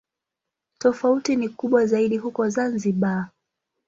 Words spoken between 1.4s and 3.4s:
kubwa zaidi huko Zanzibar.